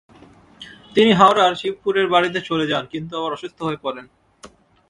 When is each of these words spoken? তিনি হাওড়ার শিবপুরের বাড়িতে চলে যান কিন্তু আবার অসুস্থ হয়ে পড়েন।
তিনি 0.95 1.11
হাওড়ার 1.11 1.53
শিবপুরের 1.55 2.07
বাড়িতে 2.07 2.39
চলে 2.49 2.65
যান 2.67 2.83
কিন্তু 2.93 3.13
আবার 3.19 3.31
অসুস্থ 3.33 3.57
হয়ে 3.63 3.83
পড়েন। 3.85 4.05